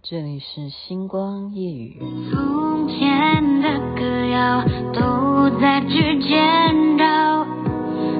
[0.00, 2.00] 这里是星光夜雨。
[2.30, 7.44] 从前的歌谣都在指尖绕，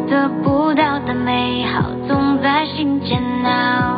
[0.08, 3.97] 得不到的美好总在心间挠。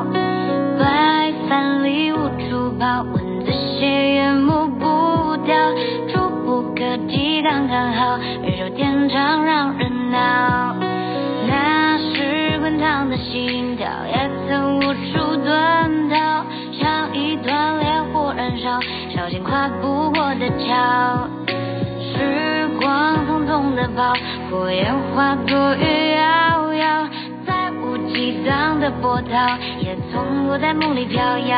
[20.71, 24.15] 时光匆匆地跑，
[24.51, 27.09] 火焰化作雨遥遥，
[27.45, 31.57] 再无激荡的波涛，也从不在梦里飘摇。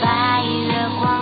[0.00, 1.21] 白月光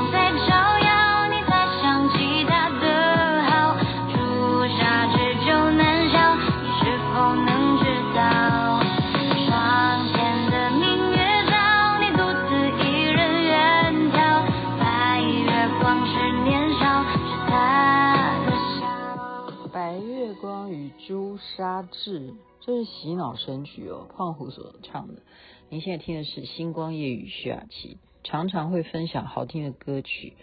[21.82, 25.23] 志，这是洗脑神曲哦，胖虎所唱的。
[25.68, 30.34] 您现在听的是星光夜雨徐雅琪，常常会分享好听的歌曲。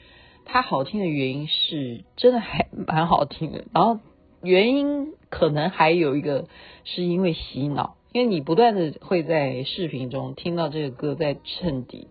[0.46, 4.00] 它好听的原因是真的还蛮好听的，然后
[4.42, 6.48] 原因可能还有一个
[6.86, 12.08] 是因为洗脑，因为你不断的会在视频中听到这个歌在衬底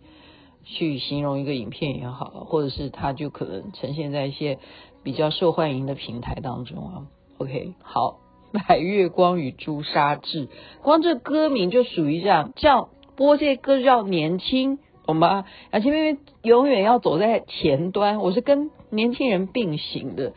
[0.65, 4.59] 去形容一个影片也好，或者是它就可能呈现在一些
[5.03, 7.07] 比较受欢迎的平台当中啊。
[7.39, 8.26] OK，好。
[8.57, 10.49] 白月光与朱砂痣，
[10.83, 15.45] 光这歌名就属于这样，叫播这些歌叫年轻，懂吗？
[15.73, 20.35] 雅琪妹妹永远要走在前端，我是跟年轻人并行的，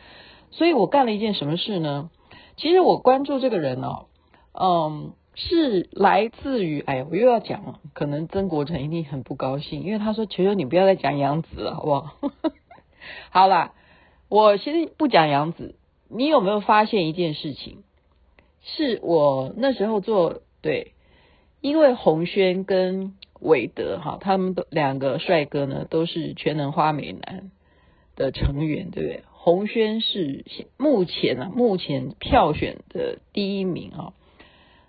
[0.52, 2.10] 所以我干了一件什么事呢？
[2.58, 4.08] 其实我关注这个人哦，
[4.54, 12.16] 嗯，是来自于，哎呀，我又要讲了，可能曾国成一定很不高兴，因为他说：“求求你不要再讲杨紫了，好不好？”
[13.32, 13.74] 好啦，
[14.28, 15.76] 我其实不讲杨紫，
[16.10, 17.84] 你有没有发现一件事情？
[18.76, 20.94] 是我那时候做对，
[21.62, 27.52] 因为洪轩跟韦德哈，他们都两个帅哥呢，都是全能花美男
[28.16, 29.24] 的成员，对不对？
[29.32, 30.44] 洪轩是
[30.78, 34.14] 目前啊，目前票选的第一名啊。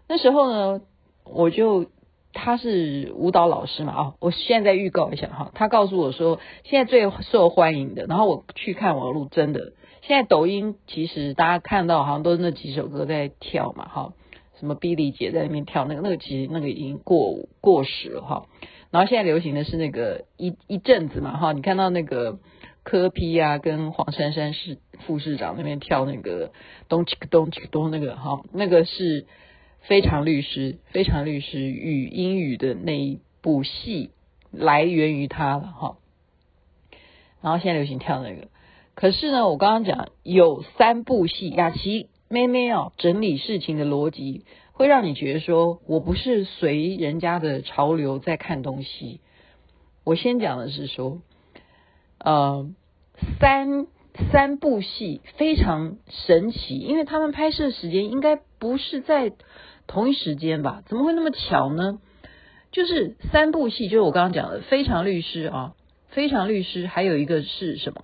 [0.09, 0.81] 那时候呢，
[1.25, 1.87] 我就
[2.33, 9.73] 他是舞蹈老师嘛，啊，我现在预告一下哈，他告诉我说，现在最受欢迎的，然后我去看网路，真的。
[10.11, 14.13] 现在抖音其实大家看到好像都是那几首歌在跳嘛，哈，
[14.59, 18.47] 什么 Billy 姐在那边跳那个那个其实那个已经过过时了哈，
[18.91, 22.41] 然后现在流行的是那个一一阵子嘛哈，你看到那个
[22.83, 26.51] 柯批啊跟黄珊珊市副市长那边跳那个
[26.89, 29.27] 咚叽咚叽咚那个哈，那个是
[29.83, 34.11] 非常律师非常律师与英语的那一部戏
[34.51, 35.99] 来源于他了哈，
[37.41, 38.49] 然后现在流行跳那个。
[39.01, 49.23] 可是呢，我刚刚讲有三部戏，雅琪妹妹哦，整理事情的逻辑会让你觉得说，我不是随人家的潮流在看东西。
[50.05, 51.23] 我先讲的是说，
[52.19, 52.71] 呃，
[53.41, 53.87] 三
[54.33, 55.97] 三部戏非常
[56.27, 59.33] 神奇，因为他们拍摄时间应该不是在
[59.87, 60.83] 同一时间吧？
[60.87, 62.01] 怎么会那么巧呢？
[62.71, 65.75] 就是三部戏，就是我刚刚讲的《非常律师》啊，
[66.15, 68.03] 《非常律师》，还有一个是什么？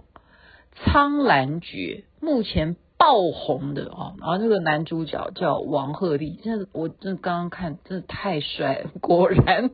[0.85, 8.91] 苍兰诀目前爆红的哦，然后这个男主角叫王鹤棣，真的，我真刚刚看，真的太帅了。
[9.01, 9.71] 果然，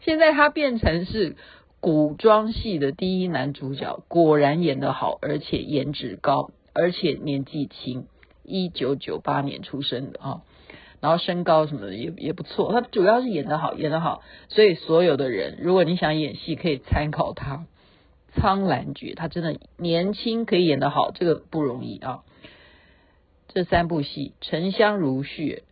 [0.00, 1.36] 现在他变成是
[1.80, 8.06] 古装戏的第一男主角，果然演得好，而且颜值高，而且年纪轻，
[8.44, 10.42] 一九九八年出生的啊，
[11.00, 12.72] 然后身高什么的也也不错。
[12.72, 17.64] 他主要是演得好，演得好，所以所有的人，如果你想演戏，可以参考他。
[18.34, 22.22] 苍兰诀，他真的年轻，可以演得好，这个不容易啊。
[23.48, 25.62] 这三部戏《沉香如屑》、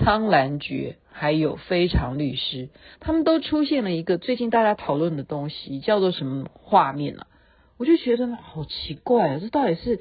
[0.04, 2.66] 《苍兰诀》还有《非常律师》，
[2.98, 7.28] 他们都出现了一个最近大家讨论的东西，叫做什么画面啊？
[7.76, 10.00] 我就觉得好奇怪啊，这到底是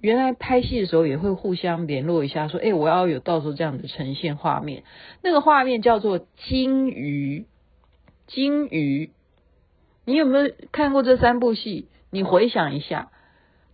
[0.00, 4.84] 原来拍戏的时候也会互相联络一下，说，哎，我要有到时候这样子呈现画面。
[5.22, 7.44] 那个画面叫做金鱼，
[8.26, 9.10] 金鱼。
[10.08, 11.86] 你有没有看过这三部戏？
[12.10, 13.10] 你回想一下，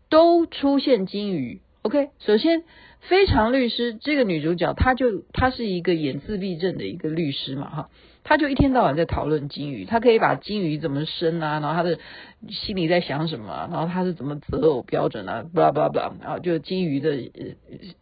[0.09, 1.61] 都出现金鱼。
[1.83, 2.63] OK，首先
[3.03, 7.91] 《非常律师》这个女主角，她就她是一个演自闭症的一个律师嘛，哈，
[8.25, 12.01] 她就一天到晚在讨论金鱼，她可以把金鱼怎么生啊，然后她的
[12.49, 17.15] 心里在想什么，然后她是怎么择偶标准啊，blah blah blah，然后就金鱼的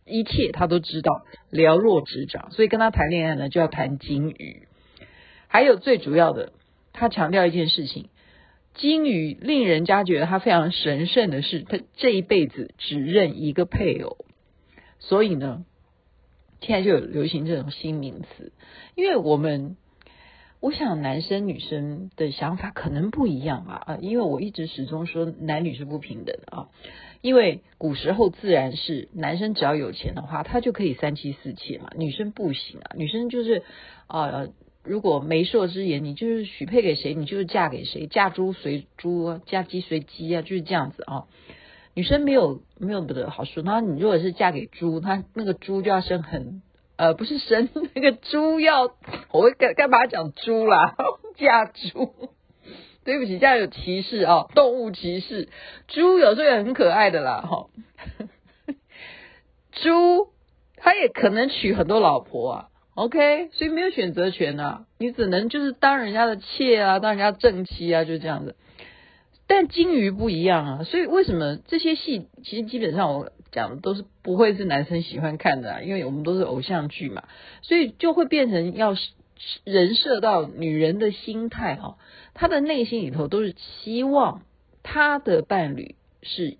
[0.06, 1.20] 一切她都知道，
[1.50, 2.50] 了若指掌。
[2.52, 4.66] 所以跟她谈恋爱呢，就要谈金鱼。
[5.48, 6.52] 还有最主要的，
[6.94, 8.08] 她强调一件事情。
[8.74, 14.16] 金鱼令人家觉得他非常神圣的是，他这一辈子只认一个配偶，
[14.98, 15.64] 所以呢，
[16.60, 18.52] 现在就有流行这种新名词，
[18.94, 19.76] 因为我们。
[20.64, 26.68] 我想男生女生的想法可能不一样吧，啊，因为我一直始终说男女是不平等的啊，
[27.20, 33.64] 因为古时候自然是男生只要有钱的话，他就可以三妻四妾嘛，女生不行啊，女生就是
[34.06, 34.46] 啊，
[34.84, 41.24] 如果媒妁之言，你就是许配给谁，你就是嫁给谁，嫁猪随猪，嫁鸡随鸡啊，就是这样子啊，
[41.94, 46.62] 女生没有没有的好说，那你如果是嫁给猪，他那个猪就要生很。
[46.96, 48.82] 呃，不是生那个猪要，
[49.32, 50.94] 我会干干嘛讲猪啦？
[51.34, 52.14] 嫁猪，
[53.02, 55.48] 对不起，这样有歧视、哦，动物歧视。
[55.88, 57.70] 猪有时候也很可爱的啦，哈、 哦。
[59.72, 60.28] 猪
[60.76, 68.56] 他也可能娶很多老婆啊，OK，所以没有选择权啊，你只能就是当人家的妾啊，当人家正妻啊，就这样子。
[69.46, 73.32] 但金鱼不一样啊，所以为什么这些戏其实基本上我。
[73.52, 77.24] 讲的都是不会是男生喜欢看的啊，因为我们都是偶像剧嘛，
[77.60, 78.96] 所以就会变成要
[79.64, 81.98] 人设到女人的心态哈，
[82.32, 83.54] 她的内心里头都是
[83.84, 84.40] 希望
[84.82, 86.56] 她的伴侣是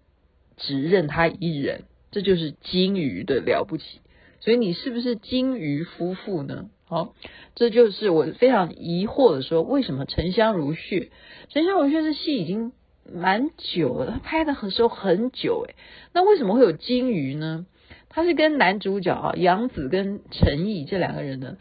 [0.59, 4.02] 只认她一人，这就是金鱼的了不起。
[4.43, 6.69] 所以你是不是金鱼夫妇呢？
[6.85, 7.15] 好，
[7.55, 11.11] 这就是我非常疑惑的说，为什么沉香如屑？
[11.49, 12.73] 沉香如屑这戏已经。
[13.13, 15.75] 蛮久了，他拍的时候很久诶，
[16.15, 17.67] 那为什么会有金鱼呢？
[18.09, 21.57] 他是跟男主角啊杨紫跟陈毅这两个人呢，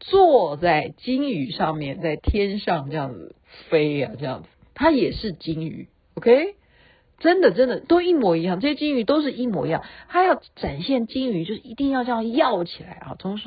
[0.00, 3.36] 坐在金鱼上面，在天上这样子
[3.68, 5.86] 飞呀、啊，这样子，他也是金鱼
[6.16, 6.56] ，OK，
[7.20, 9.84] 真的真的都一模一样，这些金鱼都是一模一样。
[10.08, 13.38] 他要展现金鱼，就是一定要这样跃起来啊，从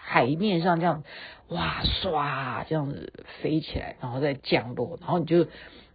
[0.00, 1.04] 海面上这样
[1.48, 5.46] 哇唰这样子飞起来，然后再降落，然后你就。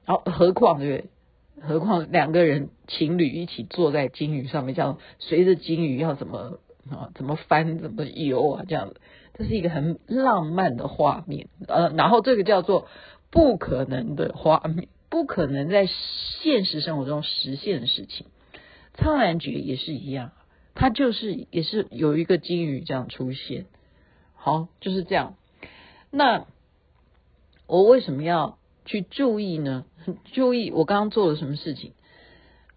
[0.06, 1.66] 然后何况对不对？
[1.66, 6.60] 何况两个人情侣一起坐在金鱼上面，这样随着金鱼要怎么
[6.92, 9.00] 啊，怎么翻，怎么游啊，这样子，
[9.34, 11.48] 这是一个很浪漫的画面。
[11.70, 12.90] 呃，然后这个叫做
[13.32, 15.88] 不可能的画面，不可能在
[16.42, 18.26] 现实生活中实现的事情。
[19.00, 20.32] 《苍兰诀》也是一样，
[20.74, 23.68] 它就是也是有一个金鱼这样出现。
[24.34, 25.36] 好，就是这样。
[26.10, 26.48] 那
[27.68, 28.58] 我为什么要？
[28.86, 29.86] 去注意呢？
[30.34, 31.94] 注意我刚刚做了什么事情？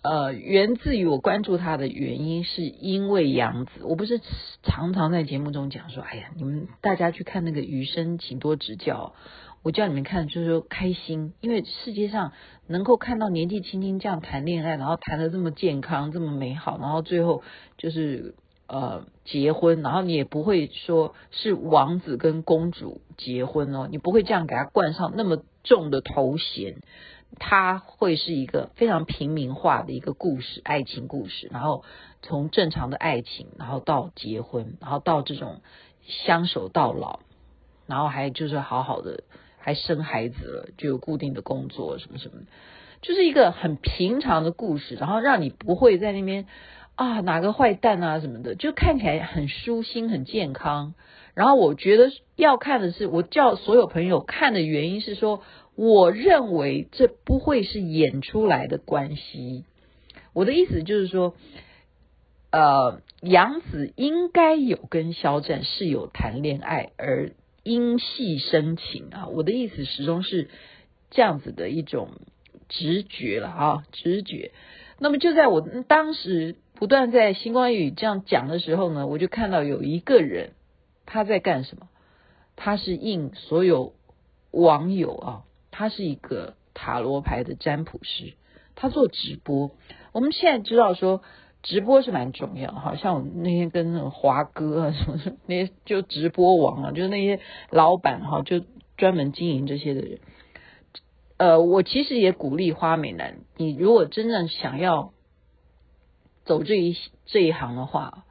[0.02, 3.82] 呃，源自于我关注他的原因，是因为杨紫。
[3.82, 4.20] 我不是
[4.62, 9.14] 常常在节目中讲说，哎呀，你们大家去看那个《余生，请多指教》。
[9.66, 12.30] 我叫你们看，就是说开心，因为世界上
[12.68, 17.42] 能够看到年纪轻轻这样谈恋爱，然后谈得这么健康、这么美好，然后最后
[17.76, 18.36] 就是。
[18.68, 26.82] 呃，结婚，然后你也不会说是王子跟公主结婚哦，你不会这样给他冠上那么重的头衔，
[27.38, 31.84] 他会是一个非常平民化的一个故事，爱情故事，然后
[32.22, 35.60] 从正常的爱情，然后到结婚，然后到这种
[36.02, 37.20] 相守到老，
[37.86, 39.22] 然后还就是好好的，
[39.66, 42.34] 还生孩子了，就有固定的工作什么什么，
[43.02, 46.46] 就是一个很平常的故事，然后让你不会在那边。
[46.94, 50.94] 啊，哪个坏蛋啊什么的，就看起来很舒心、很健康。
[51.34, 55.42] 然后我觉得要看的是，我叫所有朋友看的原因是说，
[55.74, 59.64] 我认为这不会是演出来的关系。
[60.32, 61.34] 我的意思就是说，
[62.50, 67.32] 呃，杨紫应该有跟肖战是有谈恋爱而
[67.66, 69.26] 因戏生情啊。
[69.28, 70.48] 我的意思始终是
[71.10, 72.10] 这样子的一种
[72.68, 74.52] 直觉了啊，直觉。
[74.98, 76.56] 那么就在我当时。
[76.78, 80.52] 不断在星光雨这样讲的时候呢，我就看到有一个人
[81.06, 81.88] 他在干什么？
[82.54, 83.94] 他是应所有
[84.50, 88.34] 网友啊，他是一个塔罗牌的占卜师，
[88.74, 89.70] 他做直播。
[90.12, 91.22] 我们现在知道说
[91.66, 98.62] 直播是蛮重要，好像我那天跟那个华哥啊什么那些就直播王啊，就是那些老板哈，就
[98.96, 100.18] 专门经营这些的人。
[101.36, 105.12] 呃，我其实也鼓励花美男，你如果真正想要。
[106.46, 108.24] 走这一这一行的话，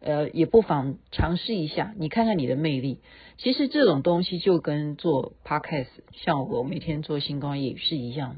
[0.00, 3.00] 呃，也不妨尝试一下，你看看你的魅力。
[3.36, 8.36] 其实这种东西就跟做 podcast，像我每天做星光也是一样的。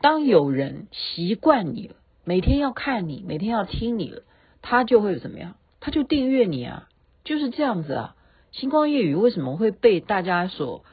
[0.00, 4.22] 当有人习惯你了，每天要看你，每天要听你了，
[4.62, 5.54] 他就会怎么样？
[5.80, 6.88] 他就订阅你啊，
[7.24, 8.16] 就是这样子啊。
[8.52, 10.84] 星光夜雨为什么会被大家所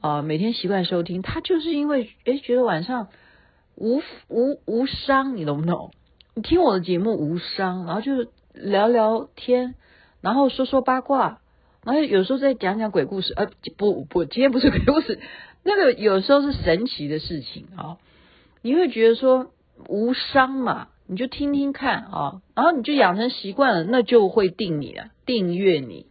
[0.00, 1.22] 啊、每天习惯收听？
[1.22, 3.08] 他就是因为诶觉得晚上
[3.76, 5.92] 无无无伤，你懂不懂？
[6.34, 9.74] 你听我的节目无伤，然后就聊聊天，
[10.20, 11.40] 然后说说八卦，
[11.84, 13.32] 然后有时候再讲讲鬼故事。
[13.34, 15.20] 呃，不不，今天不是鬼故事，
[15.62, 17.98] 那个有时候是神奇的事情啊，
[18.62, 19.52] 你会觉得说
[19.88, 26.06] 无伤嘛，你就听听看啊，然后你就养成习惯了，那就会订你了，订阅你。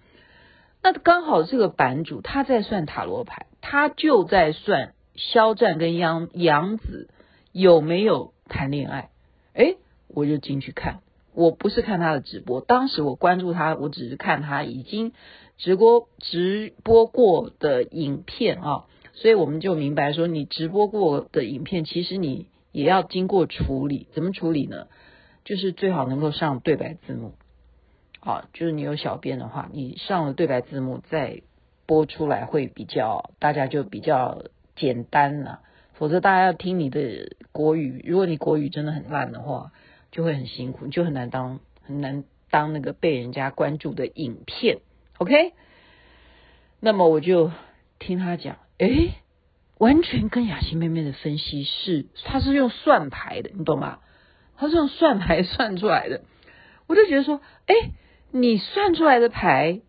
[0.84, 7.10] 那刚好这个版主他在算塔罗牌，他就在算肖战跟杨杨紫
[7.52, 9.10] 有没有谈恋爱。
[9.54, 11.02] 诶，我就进去看，
[11.36, 15.12] 我不是看他的直播，当时我关注他，我只是看他已经
[15.58, 18.86] 直播直播过的影片啊。
[19.14, 24.08] 所以我们就明白说，你直播过的影片，其实你也要经过处理。
[24.14, 24.88] 怎么处理呢？
[25.44, 27.34] 就是最好能够上对白字幕，
[28.20, 31.42] 好，就是你有小编的话，你上了对白字幕再
[31.88, 34.44] 播出来会比较，大家就比较
[34.76, 35.62] 简单了。
[35.96, 39.72] 否则大家要听你的国语，如果你国语真的很烂的话，
[40.12, 44.78] 就会很辛苦，就很难当很难当那个被人家关注的影片。
[45.18, 45.54] OK，
[46.80, 47.52] 那么我就
[47.98, 48.58] 听他讲。
[48.78, 49.12] 诶，
[49.82, 53.98] 完全跟雅琪妹妹的分析是，她是用算牌的，你懂吗？
[54.56, 56.22] 她是用算牌算出来的，
[56.86, 57.74] 我就觉得说，诶，
[58.30, 59.82] 你算出来的牌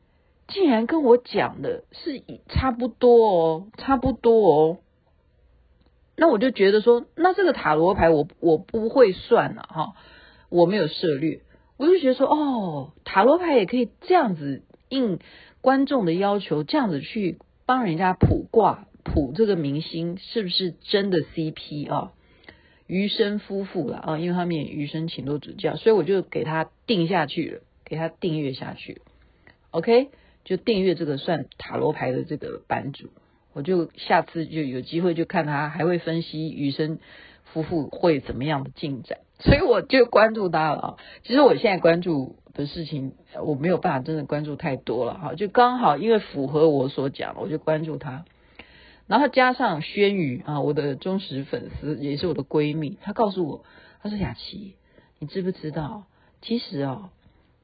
[0.48, 4.78] 竟然跟我讲的是差不多哦，差不多哦。
[6.16, 9.92] 那我就觉得说，那这个塔罗牌我我不会算了哈，
[10.48, 11.42] 我没有涉猎，
[11.76, 15.18] 我就觉得说，哦，塔罗牌也可以这样子应
[15.60, 17.36] 观众的要求，这样子去。
[17.64, 22.12] 帮人家卜卦，普这个明星是不是真的 CP 啊？
[22.86, 29.00] 余生夫妇了啊，因为他们也余生请多指教，所以我就给他定下去了，给他订阅下去。
[29.70, 30.08] OK，
[30.44, 33.08] 就订阅这个算塔罗牌的这个版主，
[33.52, 36.98] 我就下次就有机会就看他还会分析余生
[37.44, 40.96] 夫妇会怎么样的进展，所以我就关注他了啊。
[41.22, 42.36] 其实我现在关注。
[42.54, 48.26] 的事情我没有办法真的关注太多了哈，就刚好因为符合我所讲，我就关注他，
[49.12, 53.62] 然后加上轩宇啊，我的忠实粉丝也是我的闺蜜，她告诉我，
[54.02, 54.72] 她说雅琪，
[55.18, 56.04] 你知不知道，
[56.40, 57.10] 其实啊，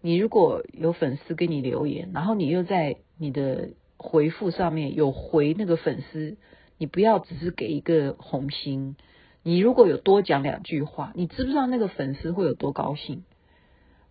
[0.03, 6.37] 你如果有粉丝给你留言，然后你又在你的回复上面有回那个粉丝，
[6.77, 8.95] 你不要只是给一个红心，
[9.43, 13.25] 你如果有多讲两句话，你知不知道那个粉丝会有多高兴？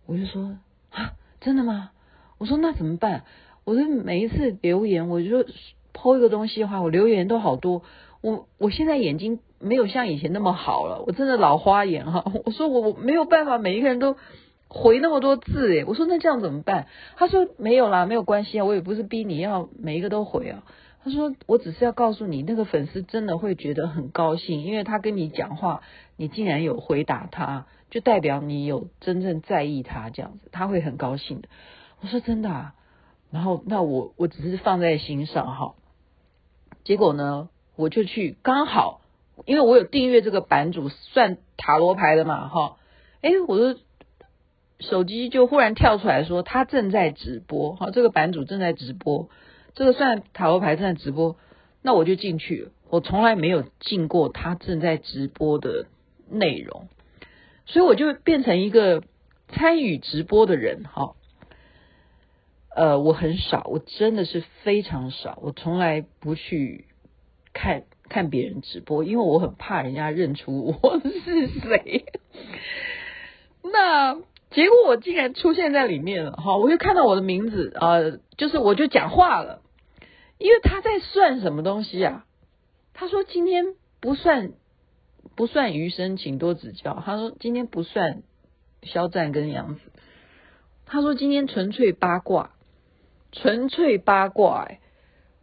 [0.06, 0.58] 我就说。
[0.90, 1.92] 啊，真的吗？
[2.38, 3.22] 我说那怎么办？
[3.62, 5.46] 我说每一次留言，我就
[5.98, 7.82] po 一个东西的话，我留言都好多。
[8.20, 12.24] 我我现在眼睛没有像以前那么好了，我真的老花眼哈。
[12.46, 14.16] 我说我我没有办法，每一个人都
[14.68, 15.84] 回那么多字诶。
[15.84, 16.86] 我说那这样怎么办？
[17.16, 20.62] 他说没有啦，没有关系啊，我也不是逼你要每一个都回啊。
[21.04, 25.82] 他说我只是要告诉你，那个粉丝真的会觉得很高兴，因为他跟你讲话，
[26.16, 27.66] 你竟然有回答他。
[27.90, 31.48] 就代表你有真正在意他这样子，他会很高兴的。
[32.02, 32.74] 我说真的啊，
[33.30, 35.74] 然后那我我只是放在心上哈。
[36.88, 39.02] 结果呢，我就去刚好，
[39.44, 42.78] 因为我有订阅这个版主算塔罗牌的嘛哈。
[43.20, 43.76] 诶，我的
[44.80, 49.28] 手机就忽然跳出来说他正在直播哈，这个版主正在直播，
[49.74, 51.36] 这个算塔罗牌正在直播，
[51.82, 52.70] 那我就进去。
[52.88, 55.84] 我从来没有进过他正在直播的
[56.30, 56.88] 内容。
[57.66, 59.02] 所以我就变成一个
[59.48, 61.16] 参与直播的人哈，
[62.78, 66.84] 呃，我很少，我真的是非常少，我从来不去
[67.52, 72.06] 看看别人直播，因为我很怕人家认出我是谁。
[73.72, 74.14] 那
[74.50, 79.60] 结果我竟然出现在里面了哈，我就看到我的名字呃，就是我就讲话了，
[80.38, 82.24] 因为他在算什么东西啊？
[82.94, 84.52] 他说今天不算。
[85.36, 87.00] 不算余生，请多指教。
[87.04, 88.22] 他说今天不算
[88.82, 89.80] 肖战跟杨紫。
[90.84, 92.50] 他说今天纯粹八卦，
[93.40, 94.66] 纯粹八卦。
[94.68, 94.80] 哎，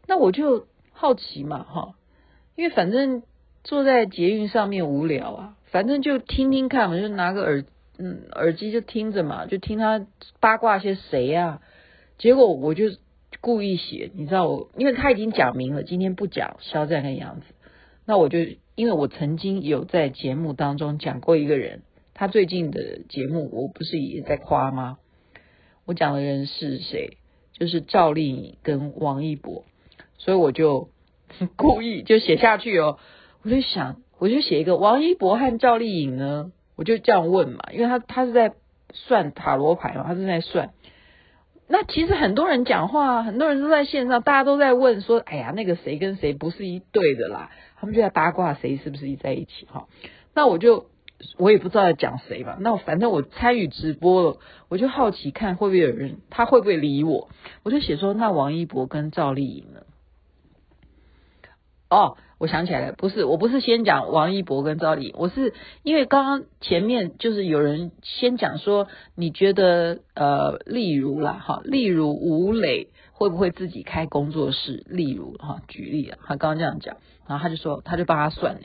[0.07, 1.95] 那我就好奇嘛，哈，
[2.55, 3.23] 因为反正
[3.63, 7.65] 坐在捷运上面无聊啊，反正就听听看嘛，就拿个耳
[7.97, 10.05] 嗯耳机就听着嘛，就听他
[10.39, 11.61] 八卦些谁呀。
[12.17, 12.85] 结果我就
[13.41, 17.45] 故意写，你知道我，因为他已经讲明了，今天不讲肖战跟杨紫，
[18.05, 18.39] 那我就。
[18.77, 21.83] 因为我曾经有在节目当中讲过一个人，
[22.13, 24.97] 他最近的节目我不是也在夸吗？
[25.85, 27.17] 我讲的人是谁？
[27.57, 29.63] 就是赵丽颖跟王一博，
[30.17, 30.89] 所以我就
[31.55, 32.99] 故意就写下去哦。
[33.43, 38.53] 我就想，我就写一个王一博和赵丽颖呢，我就这样问嘛，因为他他是在
[38.91, 40.71] 算塔罗牌嘛，他是在算。
[41.67, 47.51] 那其实很多人讲话，很多人都在线上，大家都在问说，哎呀，那个谁跟谁不是一对的啦。
[47.79, 49.87] 他们就在八卦谁是不是一在一起哈，
[50.33, 50.87] 那我就
[51.37, 54.37] 我也不知道要讲谁吧，那反正我参与直播了，
[54.69, 57.29] 我就好奇看会不会有人，他会不会理我，
[57.63, 59.81] 我就写说那王一博跟赵丽颖呢？
[61.89, 65.53] 哦，我想起来了，不是，我不是先讲王一博跟赵丽颖，我是
[65.83, 74.83] 因为刚刚前面就是有人先讲说，你觉得呃，例如啦，哈，例如吴磊会不会自己开工作室？
[74.87, 78.59] 例如哈，举例啊，他刚刚这样讲，然后他就说，他就帮他算，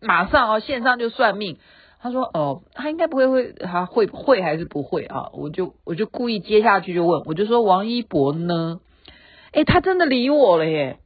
[0.00, 1.58] 马上哦，线上就算命，
[2.00, 5.30] 他说哦，他应该不会会，他会会还是不会啊？
[5.32, 8.80] 我就我就故意接下去就问，我就说王一博呢？
[9.52, 10.98] 诶，他真的理我了耶，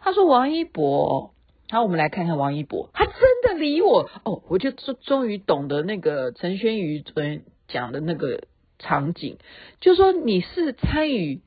[0.00, 1.30] 他说王一博。
[1.70, 8.42] 好，我们来看看王一博，他真的理我哦，我就终终于懂得那个陈轩瑜昨天讲的那个
[8.78, 9.38] 场景，
[9.80, 11.40] 就说你是参与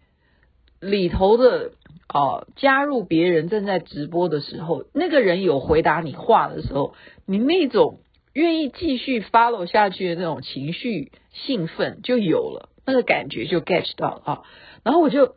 [0.79, 1.73] 里头的
[2.07, 6.93] 哦，加入别人正在直播的时候，那个人有回答你话的时候，
[7.25, 7.99] 你那种
[8.33, 14.41] 愿意继续 follow 下去的那种情绪兴奋就有了，那个感觉就 get 到了啊，
[14.83, 15.35] 然后我就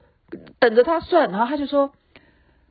[0.59, 1.93] 等着他算，然后他就说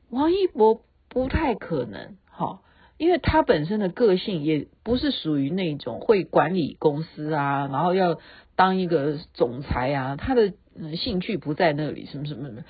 [0.09, 0.81] 王一博。
[1.09, 2.59] 不太可能，哈，
[2.97, 8.19] 因为他本身的个性也不是属于那种会管理公司啊，然后要
[8.57, 10.53] 当一个总裁啊，他的
[10.97, 12.63] 兴趣不在那里，什么什么什么，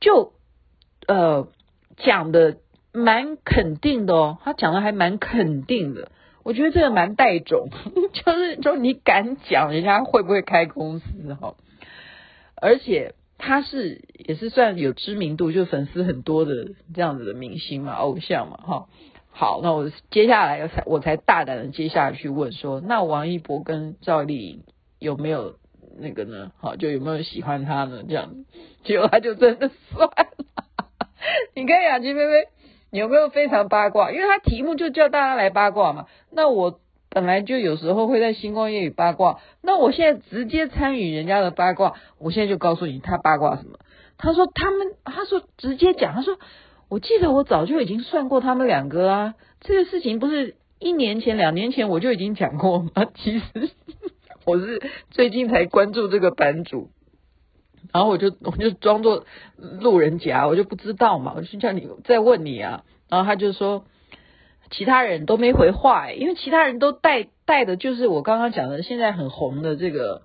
[0.00, 0.32] 就
[1.06, 1.48] 呃
[1.96, 2.56] 讲的
[2.92, 6.10] 蛮肯定的哦，他讲的还蛮肯定的，
[6.42, 7.68] 我觉得这个蛮带种，
[8.12, 11.54] 就是说你敢讲人家会不会开公司哈，
[12.56, 13.14] 而且。
[13.44, 18.86] 他是也是算有知名度，就粉丝很多的这样子的明星嘛，偶像嘛，哈。
[19.32, 24.62] 好，那我接下来才我才大胆的接下去问说，那王一博跟赵丽颖
[25.00, 25.56] 有没有
[25.98, 26.52] 那个呢？
[26.60, 28.04] 好，就有没有喜欢他呢？
[28.08, 28.32] 这样，
[28.84, 30.14] 结果他就真的算了。
[31.54, 32.32] 你看雅琪妹妹，
[32.90, 34.10] 你有没有非常八卦？
[34.10, 36.06] 因为他题目就叫大家来八卦嘛。
[36.30, 36.78] 那我。
[37.14, 43.78] 本来就有时候会在星光夜语八卦，那我现在直接参与人家的八卦，我现在就告诉你他八卦什么。
[44.16, 46.38] 他说他们，他说直接讲，他说
[46.88, 52.90] 我记得我早就已经算过他们两个啦，这个事情不是一年前、两年前我就已经讲过吗？
[53.14, 53.44] 其实
[54.46, 56.88] 我是最近才关注这个版主，
[57.92, 59.24] 然后我就我就装作
[59.80, 63.84] 路人甲，我就不知道嘛，我就叫你再问你啊，然后他就说。
[64.70, 70.22] 其他人都没回话，因为其他人都带带的就是我刚刚讲的现在很红的这个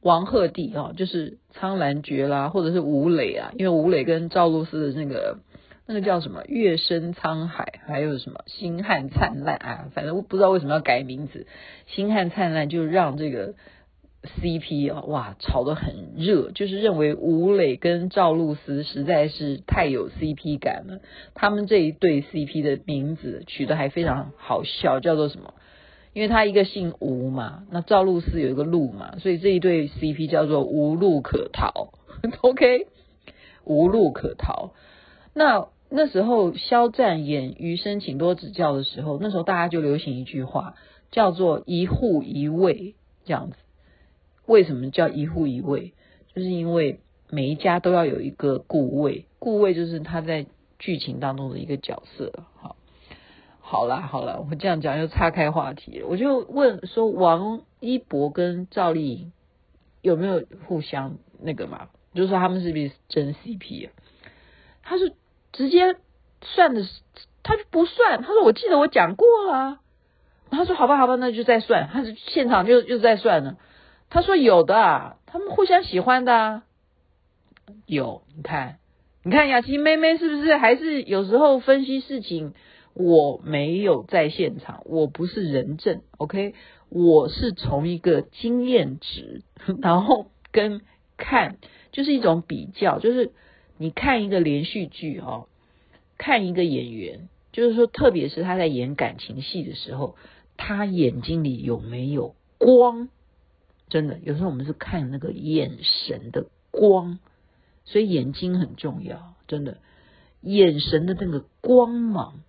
[0.00, 5.40] 王鹤棣啊，就是苍兰诀啦，或者是吴磊啊，因为吴磊跟赵露思的那个
[5.86, 11.46] 那个叫什么月升沧海，还有什么星汉灿烂啊，反正我不知道为什么要改名字，
[11.86, 13.52] 星汉灿烂就让这个。
[14.26, 21.00] CP 啊，哇，炒得很热，就是认为吴磊跟赵露思实在是太有 CP 感了。
[21.34, 25.54] 他们这一对 CP 的名字取得还非常好笑，叫做什么？
[26.12, 31.92] 因为他一个姓吴嘛，那赵露思有一个露嘛，所以这一对 CP 叫做无路可逃。
[32.40, 32.86] OK，
[33.64, 34.72] 无路可逃。
[35.34, 40.74] 那那时候肖战演《余生，请多指教》的时候，那时候大家就流行一句话，
[41.10, 42.94] 叫做一户一卫
[43.26, 43.56] 这样子。
[44.46, 45.92] 为什么叫一户一卫？
[46.34, 50.46] 就是因为每一家都要有一个顾卫，顾卫就是他在
[50.78, 52.32] 剧情当中的一个角色。
[52.56, 52.76] 好，
[53.60, 56.06] 好啦，好啦，我这样讲又岔开话题了。
[56.06, 59.32] 我就问说，王一博跟赵丽颖
[60.02, 61.88] 有没有互相那个嘛？
[62.14, 63.92] 就是说他们是不是真 CP 啊？
[64.82, 65.12] 他是
[65.52, 65.96] 直接
[66.42, 66.82] 算的，
[67.42, 68.22] 他就不算。
[68.22, 69.80] 他说我记得我讲过了。
[70.50, 71.88] 他说好吧，好吧，那就再算。
[71.92, 73.56] 他是现场就又在算了。
[74.08, 76.62] 他说有的啊，他们互相喜欢的啊，
[77.86, 78.78] 有，你看，
[79.22, 82.54] 你看雅琪妹妹是不是还是有时候分析事情？
[82.94, 86.54] 我没有在现场，我不是人证，OK，
[86.88, 89.42] 我是从一个经验值，
[89.82, 90.80] 然后跟
[91.18, 91.58] 看
[91.92, 93.32] 就是一种比较，就是
[93.76, 95.48] 你看一个连续剧哦，
[96.16, 100.16] 看一个演员，就是说，特别是他在演感情戏的时候，
[100.56, 103.10] 他眼睛里有没有光？
[103.88, 107.20] 真的，有时候我们是看那个眼神的光，
[107.84, 109.34] 所以眼睛很重要。
[109.46, 109.78] 真的，
[110.40, 112.40] 眼神的那个光芒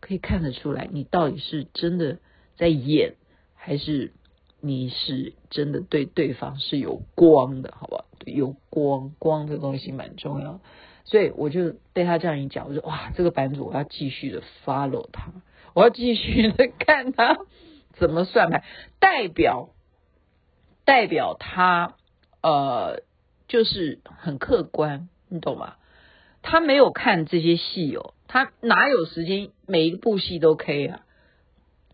[0.00, 2.18] 可以看得出来，你到底是真的
[2.56, 3.16] 在演，
[3.54, 4.12] 还是
[4.60, 8.04] 你是真的对对方是有光的，好不好？
[8.24, 10.60] 有光，光这个东西蛮重要。
[11.04, 15.32] 所以我就被他这样一讲，我说哇，这个版主我要继续的 follow 他，
[15.74, 17.36] 我要继续的看他
[17.94, 18.64] 怎么算牌，
[19.00, 19.70] 代表。
[20.86, 21.96] 代表他，
[22.42, 23.02] 呃，
[23.48, 25.74] 就是很客观，你懂吗？
[26.42, 31.00] 他没有看这些戏哦，他哪有时间每一部戏都 K 啊？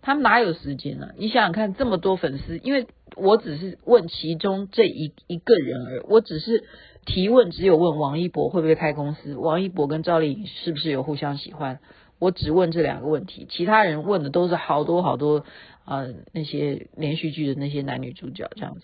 [0.03, 1.15] 他哪有时间呢、啊？
[1.17, 6.65] 你想想看，这么多粉丝，因为我只是问其中这一一个人而已，我只是
[7.07, 11.81] 提问，只有问王一博会不会开公司，王一博跟赵丽颖是不是有互相喜欢，
[12.19, 15.47] 我只问这两个问题，其他人问的都是好多好多、
[15.85, 18.83] 呃、那些连续剧的那些男女主角这样子。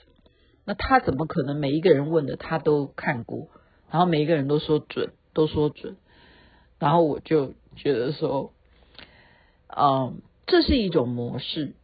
[0.65, 3.49] 那他怎么可能每一个人问的他都看过，
[3.91, 5.97] 然后每一个人都说准，都说准，
[6.79, 8.53] 然后我就觉得说，
[9.69, 11.75] 嗯，这是一种模式。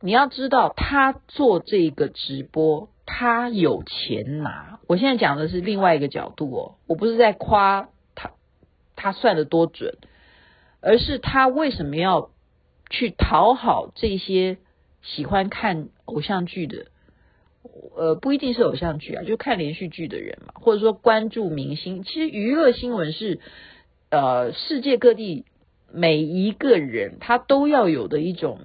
[0.00, 4.80] 你要知道，他做这个直播，他有钱拿。
[4.88, 8.32] 我现在讲的是另外一个角度哦，我不是在夸他，
[8.96, 9.98] 他算的多准，
[10.80, 12.30] 而是他为什么要
[12.92, 14.58] 去讨好这些
[15.02, 16.86] 喜欢看偶像剧的。
[17.96, 22.02] 呃，不一定是偶像剧啊，就看连续剧的人嘛，或者说关注明星。
[22.02, 23.40] 其实娱乐新闻是
[24.10, 25.44] 呃世界各地
[25.92, 28.58] 每一个人他都要有的一种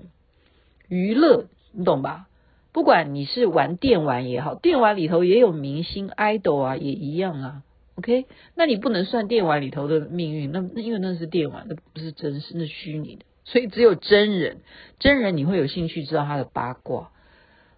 [0.88, 2.28] 娱乐，你懂吧？
[2.74, 7.64] 不管你是玩电玩也好，电玩里头也有明星 idol 啊，也一样啊。
[7.96, 13.26] OK，那你不能算电玩里头的命运，那那因为那是电玩，那不是真实，那是虚拟的。
[13.48, 14.60] 所以只有真人，
[15.00, 17.12] 真人你会有兴趣知道他的八卦。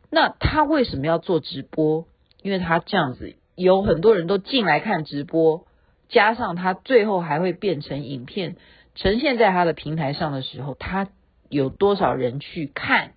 [0.09, 2.07] 那他为什么要做直播？
[2.41, 5.67] 因为他这样子有很多人都进来看直播，
[6.07, 8.55] 加上他最后还会变成影片
[8.95, 11.07] 呈现在他的平台上的时候，他
[11.49, 13.11] 有多少人去看，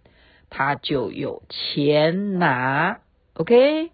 [0.51, 3.01] 他就有钱拿。
[3.35, 3.91] OK，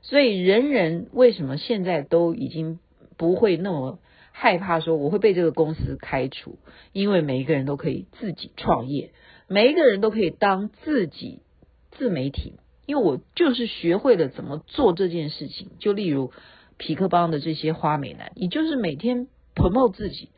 [0.00, 2.78] 所以人人为什么现在都已经
[3.18, 3.98] 不会那么
[4.40, 6.58] 害怕说我会被这个公司开除？
[6.92, 9.10] 因为每一个人都可以自己创业，
[9.48, 11.42] 每一个人都可以当自己。
[11.90, 12.52] 自媒体，
[12.86, 15.70] 因为我就是学会了怎么做这件事情。
[15.80, 16.30] 就例如
[16.78, 20.28] 痞客邦的这些花美男，你就是每天 promote 自己，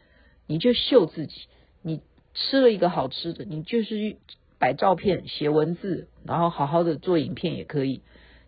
[0.46, 1.34] 你就秀自己。
[1.82, 2.00] 你
[2.32, 4.16] 吃了一个好吃的，你就是
[4.58, 8.00] 摆照片、写文字，然后好好的做影片也可以。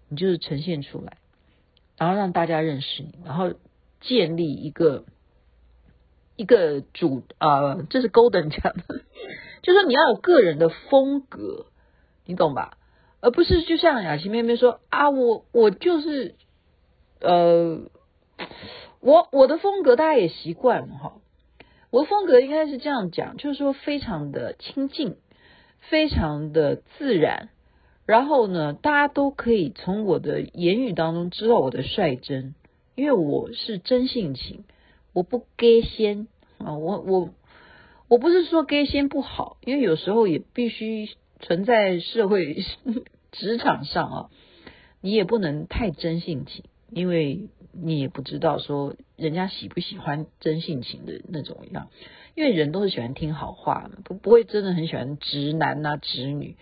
[0.09, 1.19] 你就是呈现出来，
[1.99, 3.53] 然后让大家认识你，然后
[4.01, 5.05] 建立一个
[6.43, 9.03] 一个主啊、这是 Golden 讲的，
[9.63, 11.67] 就是说你要有个人的风格，
[12.27, 12.79] 你懂吧？
[13.21, 16.35] 而不是就像雅琪妹妹说啊，我我就是
[17.21, 17.83] 呃，
[19.01, 21.13] 我我的风格大家也习惯了哈。
[21.91, 25.15] 我的风格应该是这样讲，就是说非常的亲近，
[25.79, 27.51] 非常的自然。
[28.05, 32.57] 然后呢，大家都可以从我的言语当中知道我的率真，
[32.97, 34.65] 因为我是真性情，
[35.13, 36.27] 我不假仙
[36.65, 36.79] 啊。
[36.79, 37.31] 我我
[38.09, 41.11] 我不是说假仙不好，因为有时候也必须。
[41.45, 42.63] 存在社会
[43.33, 44.31] 职场上啊，
[45.01, 51.89] 你也不能太真性情，因为你也不知道说人家喜不喜欢真性情的那种样，
[52.37, 56.55] 因为人都是喜欢听好话，不不会真的很喜欢直男啊直女，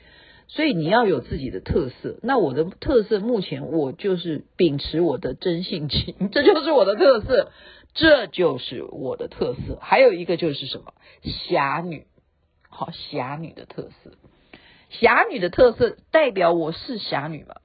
[0.49, 2.19] 所以你要有自己的特色。
[2.23, 7.53] 那我的特色目前我就是秉持我的真性情， 这就是我的特色，
[7.95, 9.79] 这就是我的特色。
[9.81, 12.07] 还有一个就是什么侠女，
[12.69, 14.13] 好侠女的特色。
[14.91, 17.57] 侠女的特色代表我是侠女嘛？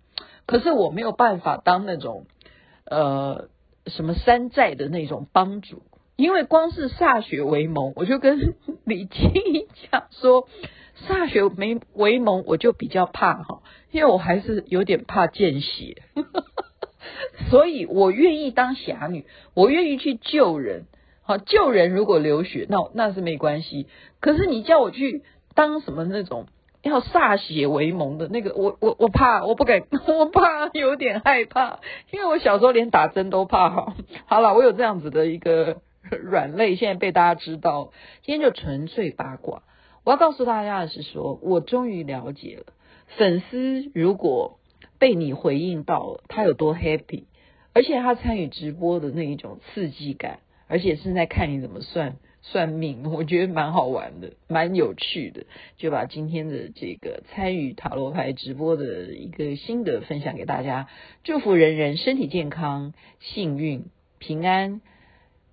[0.46, 2.28] 可是我没有办法当那种
[2.86, 3.50] 呃
[3.88, 5.82] 什么山寨的那种帮主，
[6.16, 10.48] 因为光是歃血为盟，我就跟 李静怡讲说，
[11.08, 16.04] 歃血为为盟我就比较怕哈，因为我还是有点怕见血，
[17.49, 20.86] 所以我愿意当侠女，我愿意去救人，
[21.21, 23.88] 好救人如果流血那那是没关系，
[24.19, 25.23] 可是你叫我去
[25.54, 26.47] 当什么那种。
[26.82, 31.80] 要歃血为盟的那个，我我我怕，我不敢， 我怕，有点害怕，
[32.12, 33.71] 因为我小时候连打针都怕。
[33.71, 33.95] 哈，
[34.28, 35.78] 好了，我有这样子的一个
[36.12, 37.91] 软肋，现在被大家知道。
[38.21, 39.63] 今天就纯粹八卦。
[40.04, 42.73] 我要告诉大家的是说，我终于了解了
[43.17, 44.60] 粉丝如果
[45.06, 47.26] 被你回应到了，他有多 happy，
[47.74, 52.15] 而且他参与直播的那一种刺激感，而且是在看你怎么算。
[52.41, 55.46] 算命，我觉得蛮好玩的，蛮有趣的，
[55.78, 60.88] 就把今天的这个参与塔罗牌直播的一个心得分享给大家。
[61.24, 63.86] 祝福人人身体健康、幸运、
[64.18, 64.82] 平安、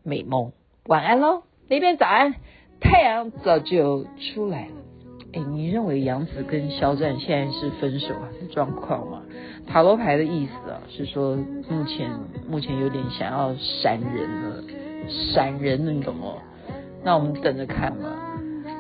[0.03, 0.53] 美梦。
[0.87, 2.37] 晚安喽，那边早安，
[2.81, 4.92] 太阳早就出来了。
[5.35, 9.23] 哎，你认为杨紫跟肖战现在是分手还是状况吗？
[9.67, 12.11] 塔罗牌的意思啊，是说目前
[12.49, 14.63] 目前有点想要闪人了，
[15.33, 16.35] 闪人了，你懂吗？
[17.03, 18.09] 那我们等着看吧。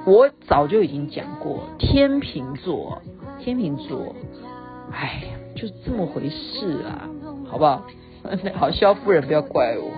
[0.05, 3.01] 我早就已经讲过，天秤座，
[3.41, 4.15] 天秤座，
[4.91, 7.09] 哎呀，就这么回事啊，
[7.49, 7.87] 好不好？
[8.55, 9.91] 好，萧夫人不要怪我。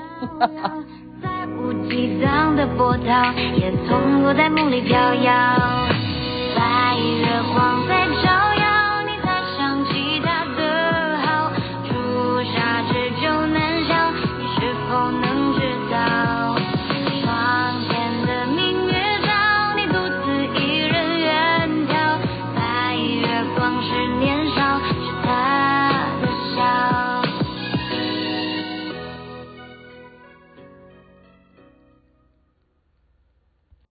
[1.20, 6.03] 在无极藏的波涛，也从不在梦里飘摇。
[6.96, 8.53] 你月光在照